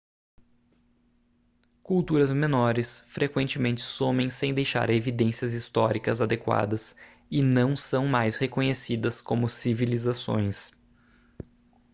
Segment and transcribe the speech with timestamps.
[1.83, 6.95] culturas menores frequentemente somem sem deixar evidências históricas adequadas
[7.29, 10.71] e não são mais reconhecidas como civilizações